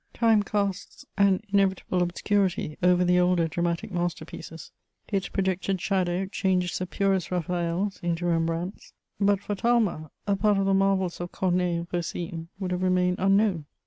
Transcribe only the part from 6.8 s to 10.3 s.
purest Raphaëls into Rembrandts; but for Talma,